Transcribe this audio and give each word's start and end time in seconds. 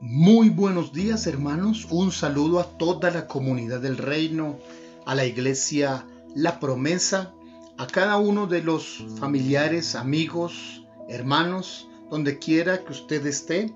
Muy 0.00 0.48
buenos 0.48 0.92
días 0.92 1.26
hermanos, 1.26 1.88
un 1.90 2.12
saludo 2.12 2.60
a 2.60 2.78
toda 2.78 3.10
la 3.10 3.26
comunidad 3.26 3.80
del 3.80 3.96
reino, 3.96 4.56
a 5.04 5.16
la 5.16 5.26
iglesia 5.26 6.06
La 6.36 6.60
Promesa, 6.60 7.34
a 7.78 7.88
cada 7.88 8.16
uno 8.16 8.46
de 8.46 8.62
los 8.62 9.04
familiares, 9.18 9.96
amigos, 9.96 10.84
hermanos, 11.08 11.88
donde 12.12 12.38
quiera 12.38 12.84
que 12.84 12.92
usted 12.92 13.26
esté. 13.26 13.72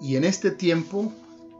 Y 0.00 0.14
en 0.14 0.22
este 0.22 0.52
tiempo 0.52 1.12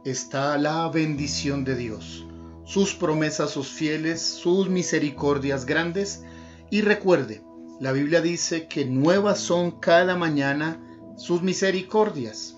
está 0.05 0.57
la 0.57 0.87
bendición 0.87 1.65
de 1.65 1.75
Dios, 1.75 2.25
sus 2.63 2.93
promesas, 2.93 3.51
sus 3.51 3.67
fieles, 3.67 4.21
sus 4.21 4.69
misericordias 4.69 5.65
grandes. 5.65 6.23
Y 6.69 6.83
recuerde, 6.83 7.43
la 7.81 7.91
Biblia 7.91 8.21
dice 8.21 8.69
que 8.69 8.85
nuevas 8.85 9.39
son 9.39 9.71
cada 9.71 10.15
mañana 10.15 10.79
sus 11.17 11.41
misericordias. 11.41 12.54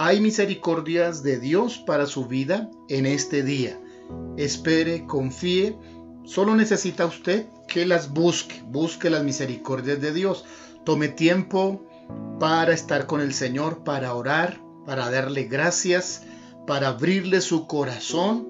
Hay 0.00 0.20
misericordias 0.20 1.24
de 1.24 1.40
Dios 1.40 1.78
para 1.78 2.06
su 2.06 2.26
vida 2.26 2.70
en 2.88 3.04
este 3.04 3.42
día. 3.42 3.80
Espere, 4.36 5.06
confíe. 5.06 5.76
Solo 6.24 6.54
necesita 6.54 7.04
usted 7.04 7.46
que 7.66 7.84
las 7.84 8.12
busque. 8.12 8.62
Busque 8.64 9.10
las 9.10 9.24
misericordias 9.24 10.00
de 10.00 10.12
Dios. 10.12 10.44
Tome 10.84 11.08
tiempo 11.08 11.84
para 12.38 12.72
estar 12.74 13.06
con 13.06 13.20
el 13.20 13.34
Señor, 13.34 13.82
para 13.82 14.14
orar, 14.14 14.60
para 14.86 15.10
darle 15.10 15.44
gracias, 15.44 16.22
para 16.64 16.90
abrirle 16.90 17.40
su 17.40 17.66
corazón 17.66 18.46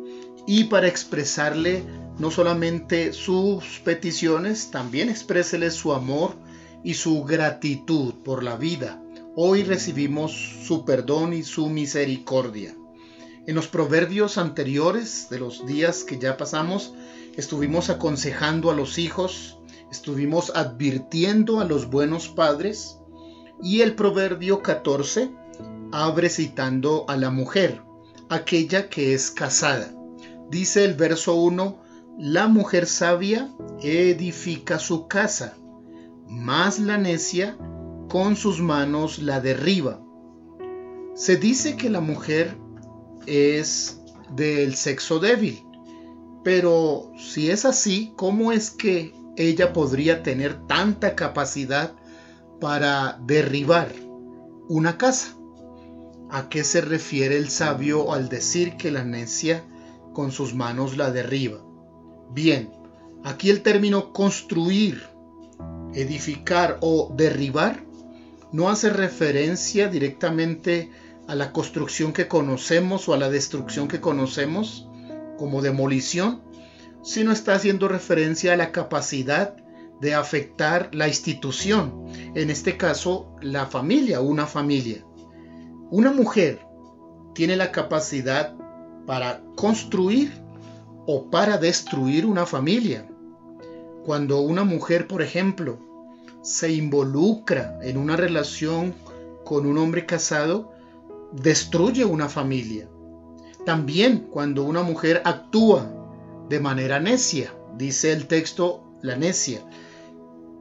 y 0.47 0.65
para 0.65 0.87
expresarle 0.87 1.83
no 2.19 2.31
solamente 2.31 3.15
sus 3.15 3.81
peticiones, 3.83 4.71
también 4.71 5.09
exprésele 5.09 5.71
su 5.71 5.95
amor 5.95 6.35
y 6.85 6.93
su 6.93 7.25
gratitud 7.25 8.13
por 8.23 8.45
la 8.45 8.57
vida 8.57 9.01
hoy 9.41 9.63
recibimos 9.63 10.33
su 10.67 10.85
perdón 10.85 11.33
y 11.33 11.45
su 11.45 11.69
misericordia. 11.69 12.75
En 13.47 13.55
los 13.55 13.69
proverbios 13.69 14.37
anteriores 14.37 15.29
de 15.31 15.39
los 15.39 15.65
días 15.65 16.03
que 16.03 16.19
ya 16.19 16.37
pasamos, 16.37 16.93
estuvimos 17.37 17.89
aconsejando 17.89 18.69
a 18.69 18.75
los 18.75 18.99
hijos, 18.99 19.61
estuvimos 19.93 20.51
advirtiendo 20.57 21.61
a 21.61 21.65
los 21.65 21.89
buenos 21.89 22.27
padres 22.27 22.99
y 23.63 23.83
el 23.83 23.95
proverbio 23.95 24.61
14 24.61 25.31
abre 25.93 26.31
citando 26.31 27.05
a 27.07 27.17
la 27.17 27.31
mujer, 27.31 27.81
aquella 28.29 28.89
que 28.89 29.15
es 29.15 29.31
casada. 29.31 29.95
Dice 30.51 30.85
el 30.85 30.95
verso 30.95 31.37
1, 31.37 31.81
la 32.19 32.49
mujer 32.49 32.87
sabia 32.87 33.49
edifica 33.85 34.81
su 34.81 35.07
casa, 35.07 35.57
mas 36.27 36.81
la 36.81 36.99
necia 36.99 37.57
con 38.09 38.37
sus 38.37 38.61
manos 38.61 39.19
la 39.19 39.41
derriba. 39.41 40.01
Se 41.15 41.37
dice 41.37 41.77
que 41.77 41.91
la 41.91 42.01
mujer 42.01 42.57
es 43.27 44.01
del 44.35 44.75
sexo 44.75 45.19
débil, 45.19 45.63
pero 46.43 47.13
si 47.19 47.51
es 47.51 47.65
así, 47.65 48.13
¿cómo 48.17 48.53
es 48.53 48.71
que 48.71 49.13
ella 49.37 49.73
podría 49.73 50.23
tener 50.23 50.67
tanta 50.67 51.15
capacidad 51.15 51.95
para 52.61 53.19
derribar 53.27 53.93
una 54.69 54.97
casa? 54.97 55.35
¿A 56.31 56.49
qué 56.49 56.65
se 56.65 56.81
refiere 56.81 57.37
el 57.37 57.49
sabio 57.49 58.13
al 58.13 58.29
decir 58.29 58.77
que 58.77 58.91
la 58.91 59.05
necia 59.05 59.65
con 60.13 60.33
sus 60.33 60.55
manos 60.55 60.97
la 60.97 61.11
derriba? 61.11 61.59
Bien, 62.31 62.71
aquí 63.25 63.51
el 63.51 63.63
término 63.63 64.13
construir, 64.13 65.03
edificar 65.95 66.79
o 66.81 67.13
derribar 67.17 67.88
no 68.53 68.69
hace 68.69 68.91
referencia 68.91 69.89
directamente 69.89 70.91
a 71.27 71.35
la 71.35 71.53
construcción 71.53 72.13
que 72.13 72.29
conocemos 72.29 73.09
o 73.09 73.15
a 73.15 73.19
la 73.19 73.31
destrucción 73.31 73.89
que 73.89 74.01
conocemos 74.01 74.89
como 75.37 75.63
demolición, 75.63 76.43
sino 77.03 77.33
está 77.33 77.55
haciendo 77.55 77.89
referencia 77.89 78.55
a 78.55 78.57
la 78.57 78.73
capacidad 78.73 79.57
de 80.01 80.15
afectar 80.15 80.91
la 80.95 81.09
institución, 81.09 82.07
en 82.35 82.51
este 82.51 82.77
caso 82.77 83.35
la 83.41 83.67
familia, 83.67 84.21
una 84.21 84.47
familia. 84.47 85.05
Una 85.91 86.13
mujer 86.13 86.61
tiene 87.35 87.57
la 87.57 87.73
capacidad 87.73 88.55
para 89.07 89.43
construir 89.57 90.33
o 91.07 91.31
para 91.31 91.59
destruir 91.59 92.27
una 92.27 92.47
familia. 92.47 93.09
Cuando 94.05 94.41
una 94.41 94.65
mujer, 94.65 95.07
por 95.07 95.23
ejemplo, 95.23 95.79
se 96.43 96.73
involucra 96.73 97.79
en 97.83 97.97
una 97.97 98.17
relación 98.17 98.95
con 99.45 99.67
un 99.67 99.79
hombre 99.79 100.07
casado, 100.07 100.73
destruye 101.33 102.05
una 102.05 102.29
familia. 102.29 102.89
También 103.65 104.29
cuando 104.31 104.63
una 104.65 104.83
mujer 104.83 105.23
actúa 105.25 105.91
de 106.49 106.61
manera 106.61 107.01
necia, 107.01 107.55
dice 107.77 108.13
el 108.13 108.27
texto 108.27 108.85
la 109.03 109.17
necia. 109.17 109.61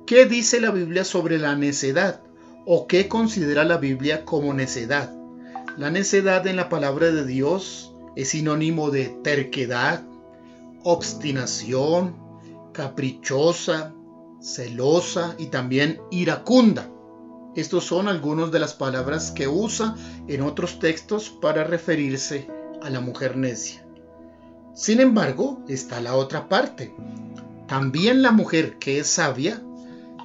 ¿Qué 0.06 0.26
dice 0.26 0.62
la 0.62 0.72
Biblia 0.72 1.04
sobre 1.04 1.38
la 1.38 1.56
necedad? 1.56 2.22
¿O 2.66 2.88
qué 2.88 3.08
considera 3.08 3.64
la 3.64 3.78
Biblia 3.78 4.26
como 4.26 4.54
necedad? 4.54 5.14
La 5.78 5.92
necedad 5.92 6.46
en 6.48 6.56
la 6.56 6.70
palabra 6.70 7.12
de 7.12 7.26
Dios 7.26 7.94
es 8.16 8.30
sinónimo 8.30 8.90
de 8.90 9.06
terquedad, 9.24 10.04
obstinación, 10.84 12.16
caprichosa, 12.74 13.94
celosa 14.47 15.35
y 15.38 15.47
también 15.47 16.00
iracunda. 16.09 16.90
Estos 17.56 17.85
son 17.85 18.08
algunas 18.08 18.52
de 18.52 18.59
las 18.59 18.74
palabras 18.74 19.31
que 19.31 19.47
usa 19.47 19.96
en 20.28 20.41
otros 20.41 20.80
textos 20.80 21.30
para 21.30 21.63
referirse 21.63 22.47
a 22.81 22.90
la 22.90 23.02
mujer 23.02 23.36
necia. 23.36 23.86
Sin 24.74 25.02
embargo, 25.02 25.63
está 25.68 26.00
la 26.00 26.16
otra 26.16 26.47
parte. 26.47 26.94
También 27.68 28.22
la 28.22 28.31
mujer 28.31 28.78
que 28.78 29.00
es 29.00 29.07
sabia 29.07 29.62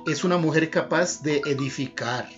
es 0.07 0.25
una 0.25 0.37
mujer 0.37 0.71
capaz 0.71 1.23
de 1.23 1.39
edificar. 1.47 2.29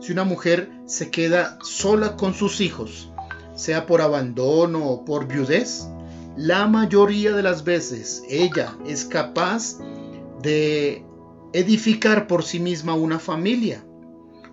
Si 0.00 0.12
una 0.12 0.24
mujer 0.24 0.70
se 0.86 1.10
queda 1.10 1.58
sola 1.62 2.16
con 2.16 2.32
sus 2.32 2.60
hijos, 2.60 3.10
sea 3.54 3.86
por 3.86 4.00
abandono 4.00 4.86
o 4.86 5.04
por 5.04 5.26
viudez, 5.26 5.88
la 6.36 6.68
mayoría 6.68 7.32
de 7.32 7.42
las 7.42 7.64
veces 7.64 8.22
ella 8.28 8.76
es 8.86 9.04
capaz 9.04 9.78
de 10.40 11.04
edificar 11.52 12.26
por 12.26 12.44
sí 12.44 12.60
misma 12.60 12.94
una 12.94 13.18
familia. 13.18 13.84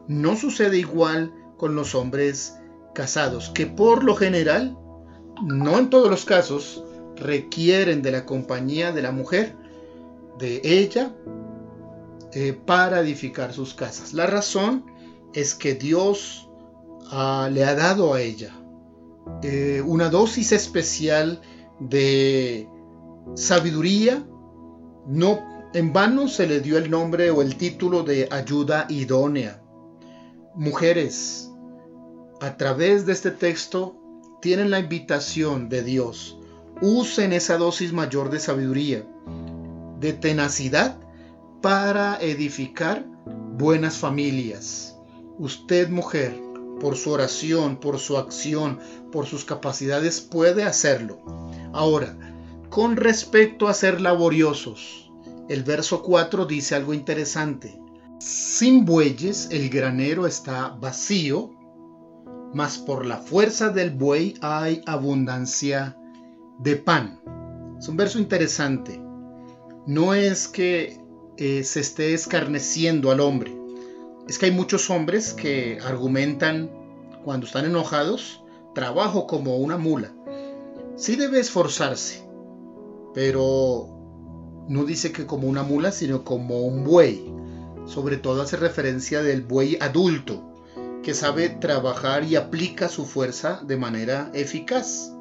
No 0.07 0.35
sucede 0.35 0.77
igual 0.77 1.33
con 1.57 1.75
los 1.75 1.95
hombres 1.95 2.57
casados, 2.93 3.49
que 3.49 3.65
por 3.65 4.03
lo 4.03 4.15
general, 4.15 4.77
no 5.43 5.77
en 5.77 5.89
todos 5.89 6.09
los 6.09 6.25
casos, 6.25 6.83
requieren 7.15 8.01
de 8.01 8.11
la 8.11 8.25
compañía 8.25 8.91
de 8.91 9.01
la 9.01 9.11
mujer, 9.11 9.55
de 10.37 10.61
ella, 10.63 11.13
eh, 12.33 12.53
para 12.53 12.99
edificar 12.99 13.53
sus 13.53 13.73
casas. 13.73 14.13
La 14.13 14.27
razón 14.27 14.85
es 15.33 15.55
que 15.55 15.75
Dios 15.75 16.49
ah, 17.09 17.49
le 17.51 17.63
ha 17.63 17.75
dado 17.75 18.13
a 18.13 18.21
ella 18.21 18.53
eh, 19.41 19.81
una 19.85 20.09
dosis 20.09 20.51
especial 20.51 21.41
de 21.79 22.69
sabiduría, 23.35 24.25
no 25.07 25.54
en 25.75 25.91
vano 25.91 26.29
se 26.29 26.47
le 26.47 26.61
dio 26.61 26.77
el 26.77 26.89
nombre 26.89 27.31
o 27.31 27.41
el 27.41 27.57
título 27.57 28.03
de 28.03 28.29
ayuda 28.31 28.85
idónea. 28.87 29.61
Mujeres, 30.55 31.51
a 32.39 32.55
través 32.55 33.05
de 33.05 33.11
este 33.11 33.29
texto 33.29 33.97
tienen 34.41 34.71
la 34.71 34.79
invitación 34.79 35.67
de 35.67 35.83
Dios. 35.83 36.39
Usen 36.81 37.33
esa 37.33 37.57
dosis 37.57 37.91
mayor 37.91 38.29
de 38.29 38.39
sabiduría, 38.39 39.05
de 39.99 40.13
tenacidad 40.13 40.97
para 41.61 42.21
edificar 42.21 43.05
buenas 43.57 43.97
familias. 43.97 44.95
Usted, 45.37 45.89
mujer, 45.89 46.39
por 46.79 46.95
su 46.95 47.11
oración, 47.11 47.81
por 47.81 47.99
su 47.99 48.17
acción, 48.17 48.79
por 49.11 49.25
sus 49.25 49.43
capacidades, 49.43 50.21
puede 50.21 50.63
hacerlo. 50.63 51.21
Ahora, 51.73 52.15
con 52.69 52.95
respecto 52.95 53.67
a 53.67 53.73
ser 53.73 53.99
laboriosos, 53.99 55.04
el 55.47 55.63
verso 55.63 56.01
4 56.01 56.45
dice 56.45 56.75
algo 56.75 56.93
interesante. 56.93 57.79
Sin 58.19 58.85
bueyes 58.85 59.49
el 59.51 59.69
granero 59.69 60.25
está 60.25 60.69
vacío, 60.69 61.51
mas 62.53 62.77
por 62.77 63.05
la 63.05 63.17
fuerza 63.17 63.69
del 63.69 63.91
buey 63.91 64.35
hay 64.41 64.81
abundancia 64.85 65.97
de 66.59 66.77
pan. 66.77 67.21
Es 67.77 67.87
un 67.87 67.97
verso 67.97 68.17
interesante. 68.17 69.01
No 69.85 70.13
es 70.13 70.47
que 70.47 70.99
eh, 71.37 71.63
se 71.63 71.81
esté 71.81 72.13
escarneciendo 72.13 73.11
al 73.11 73.19
hombre. 73.19 73.55
Es 74.27 74.39
que 74.39 74.47
hay 74.47 74.51
muchos 74.51 74.89
hombres 74.89 75.33
que 75.33 75.77
argumentan 75.85 76.71
cuando 77.23 77.45
están 77.45 77.65
enojados, 77.65 78.41
trabajo 78.73 79.27
como 79.27 79.57
una 79.57 79.77
mula. 79.77 80.13
Sí 80.95 81.15
debe 81.17 81.39
esforzarse, 81.39 82.27
pero 83.13 83.94
no 84.67 84.83
dice 84.83 85.11
que 85.11 85.25
como 85.25 85.47
una 85.47 85.63
mula, 85.63 85.91
sino 85.91 86.23
como 86.23 86.61
un 86.61 86.83
buey. 86.83 87.33
Sobre 87.85 88.17
todo 88.17 88.41
hace 88.41 88.57
referencia 88.57 89.21
del 89.21 89.43
buey 89.43 89.77
adulto, 89.79 90.63
que 91.03 91.13
sabe 91.13 91.49
trabajar 91.49 92.23
y 92.23 92.35
aplica 92.35 92.89
su 92.89 93.05
fuerza 93.05 93.61
de 93.65 93.77
manera 93.77 94.31
eficaz. 94.33 95.13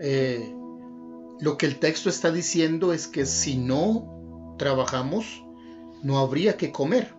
Eh, 0.00 0.54
lo 1.40 1.56
que 1.56 1.66
el 1.66 1.78
texto 1.78 2.08
está 2.08 2.32
diciendo 2.32 2.92
es 2.92 3.06
que 3.06 3.26
si 3.26 3.56
no 3.56 4.54
trabajamos, 4.58 5.44
no 6.02 6.18
habría 6.18 6.56
que 6.56 6.72
comer. 6.72 7.14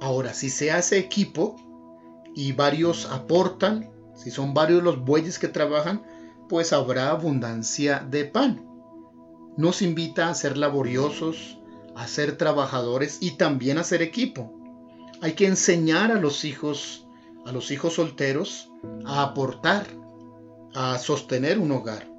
Ahora, 0.00 0.34
si 0.34 0.50
se 0.50 0.70
hace 0.70 0.98
equipo 0.98 1.56
y 2.34 2.52
varios 2.52 3.06
aportan, 3.10 3.90
si 4.14 4.30
son 4.30 4.54
varios 4.54 4.82
los 4.82 5.04
bueyes 5.04 5.38
que 5.38 5.48
trabajan, 5.48 6.02
pues 6.48 6.72
habrá 6.72 7.10
abundancia 7.10 8.06
de 8.08 8.24
pan. 8.24 8.71
Nos 9.56 9.82
invita 9.82 10.28
a 10.28 10.34
ser 10.34 10.56
laboriosos, 10.56 11.58
a 11.94 12.06
ser 12.06 12.38
trabajadores 12.38 13.18
y 13.20 13.32
también 13.32 13.78
a 13.78 13.84
ser 13.84 14.00
equipo. 14.00 14.52
Hay 15.20 15.34
que 15.34 15.46
enseñar 15.46 16.10
a 16.10 16.20
los 16.20 16.44
hijos, 16.44 17.06
a 17.44 17.52
los 17.52 17.70
hijos 17.70 17.94
solteros, 17.94 18.70
a 19.04 19.22
aportar, 19.22 19.86
a 20.74 20.98
sostener 20.98 21.58
un 21.58 21.70
hogar. 21.72 22.10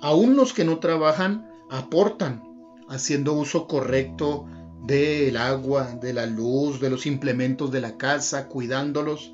Aún 0.00 0.34
los 0.34 0.52
que 0.52 0.64
no 0.64 0.78
trabajan 0.78 1.48
aportan, 1.70 2.42
haciendo 2.88 3.34
uso 3.34 3.66
correcto 3.66 4.46
del 4.84 5.36
agua, 5.36 5.98
de 6.00 6.12
la 6.12 6.26
luz, 6.26 6.80
de 6.80 6.90
los 6.90 7.06
implementos 7.06 7.70
de 7.70 7.80
la 7.80 7.96
casa, 7.96 8.48
cuidándolos. 8.48 9.32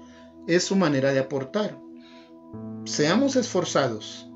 Es 0.49 0.65
su 0.65 0.77
manera 0.77 1.13
de 1.13 1.21
aportar. 1.21 1.79
Seamos 2.85 3.37
esforzados 3.37 4.29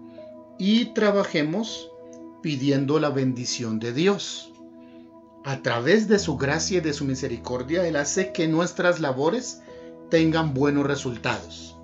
y 0.59 0.95
trabajemos 0.95 1.91
pidiendo 2.47 3.01
la 3.01 3.09
bendición 3.09 3.81
de 3.81 3.93
Dios 3.93 4.53
a 5.45 5.63
través 5.63 6.07
de 6.07 6.21
su 6.21 6.37
gracia 6.37 6.79
y 6.79 6.81
de 6.81 6.93
su 6.93 7.05
misericordia, 7.05 7.85
Él 7.89 7.97
hace 7.97 8.31
que 8.31 8.47
nuestras 8.47 9.01
labores 9.01 9.63
tengan 10.11 10.55
buenos 10.55 10.87
resultados. 10.87 11.77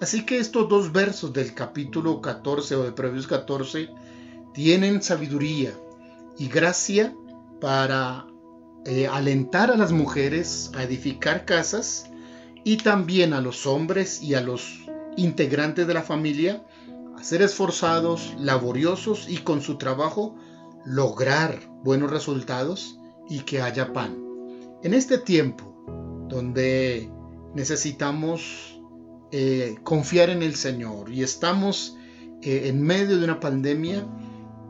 Así 0.00 0.24
que 0.24 0.38
estos 0.38 0.70
dos 0.70 0.90
versos 0.90 1.34
del 1.34 1.52
capítulo 1.52 2.22
14 2.22 2.76
o 2.76 2.84
de 2.84 2.92
Proverbios 2.92 3.26
14 3.26 3.90
tienen 4.54 5.02
sabiduría 5.02 5.74
y 6.38 6.48
gracia 6.48 7.14
para 7.60 8.26
eh, 8.86 9.06
alentar 9.08 9.70
a 9.70 9.76
las 9.76 9.92
mujeres 9.92 10.70
a 10.74 10.82
edificar 10.82 11.44
casas 11.44 12.06
y 12.64 12.78
también 12.78 13.34
a 13.34 13.42
los 13.42 13.66
hombres 13.66 14.22
y 14.22 14.32
a 14.32 14.40
los 14.40 14.80
integrantes 15.18 15.86
de 15.86 15.92
la 15.92 16.02
familia 16.02 16.64
a 17.18 17.24
ser 17.24 17.42
esforzados, 17.42 18.34
laboriosos 18.38 19.28
y 19.28 19.38
con 19.38 19.62
su 19.62 19.78
trabajo 19.78 20.36
lograr 20.84 21.60
buenos 21.82 22.10
resultados 22.10 22.98
y 23.28 23.40
que 23.40 23.60
haya 23.60 23.92
pan. 23.92 24.16
En 24.82 24.94
este 24.94 25.18
tiempo 25.18 25.76
donde 26.28 27.10
necesitamos 27.54 28.80
eh, 29.32 29.76
confiar 29.82 30.30
en 30.30 30.42
el 30.42 30.54
Señor 30.54 31.10
y 31.10 31.22
estamos 31.22 31.96
eh, 32.42 32.68
en 32.68 32.82
medio 32.82 33.18
de 33.18 33.24
una 33.24 33.40
pandemia, 33.40 34.06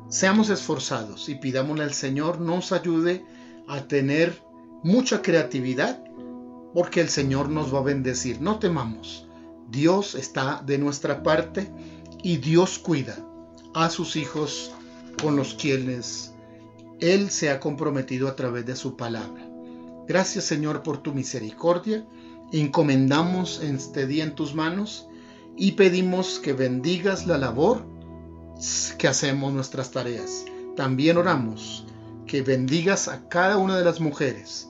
seamos 0.08 0.50
esforzados 0.50 1.28
y 1.28 1.34
pidámosle 1.34 1.84
al 1.84 1.92
Señor 1.92 2.40
nos 2.40 2.72
ayude 2.72 3.24
a 3.68 3.82
tener 3.82 4.40
mucha 4.82 5.20
creatividad 5.20 6.02
porque 6.72 7.00
el 7.00 7.08
Señor 7.08 7.48
nos 7.48 7.74
va 7.74 7.80
a 7.80 7.82
bendecir. 7.82 8.40
No 8.40 8.58
temamos. 8.58 9.26
Dios 9.68 10.14
está 10.14 10.62
de 10.64 10.78
nuestra 10.78 11.22
parte 11.22 11.70
y 12.26 12.38
Dios 12.38 12.80
cuida 12.80 13.16
a 13.72 13.88
sus 13.88 14.16
hijos 14.16 14.72
con 15.22 15.36
los 15.36 15.54
quienes 15.54 16.34
él 16.98 17.30
se 17.30 17.50
ha 17.50 17.60
comprometido 17.60 18.26
a 18.26 18.34
través 18.34 18.66
de 18.66 18.74
su 18.74 18.96
palabra. 18.96 19.48
Gracias 20.08 20.42
Señor 20.42 20.82
por 20.82 20.98
tu 20.98 21.14
misericordia. 21.14 22.04
Encomendamos 22.50 23.60
este 23.62 24.08
día 24.08 24.24
en 24.24 24.34
tus 24.34 24.56
manos 24.56 25.06
y 25.56 25.72
pedimos 25.72 26.40
que 26.40 26.52
bendigas 26.52 27.28
la 27.28 27.38
labor 27.38 27.86
que 28.98 29.06
hacemos 29.06 29.52
nuestras 29.52 29.92
tareas. 29.92 30.46
También 30.74 31.18
oramos 31.18 31.86
que 32.26 32.42
bendigas 32.42 33.06
a 33.06 33.28
cada 33.28 33.56
una 33.56 33.78
de 33.78 33.84
las 33.84 34.00
mujeres 34.00 34.68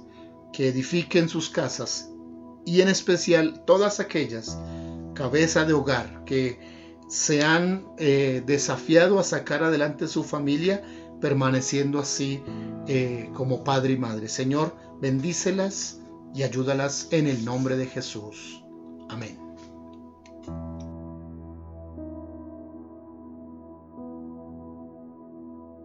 que 0.53 0.69
edifiquen 0.69 1.31
sus 1.31 1.49
casas 1.49 2.11
y 2.67 2.83
en 2.83 2.89
especial 2.89 3.65
todas 3.65 3.99
aquellas 3.99 4.59
cabeza 5.15 5.65
de 5.65 5.73
hogar 5.73 6.23
que 6.27 6.76
se 7.09 7.43
han 7.43 7.87
eh, 7.99 8.43
desafiado 8.45 9.19
a 9.19 9.25
sacar 9.25 9.63
adelante 9.63 10.09
su 10.09 10.25
familia 10.25 10.83
permaneciendo 11.21 11.99
así 11.99 12.43
eh, 12.87 13.31
como 13.35 13.65
padre 13.65 13.95
y 13.95 13.99
madre. 13.99 14.29
Señor, 14.29 14.75
bendícelas 15.01 16.01
y 16.35 16.43
ayúdalas 16.43 17.09
en 17.11 17.27
el 17.27 17.45
nombre 17.45 17.77
de 17.77 17.87
Jesús. 17.87 18.63
Amén. 19.09 19.46